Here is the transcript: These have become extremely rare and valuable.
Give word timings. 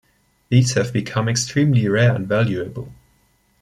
These 0.49 0.73
have 0.73 0.91
become 0.91 1.29
extremely 1.29 1.87
rare 1.87 2.15
and 2.15 2.27
valuable. 2.27 2.91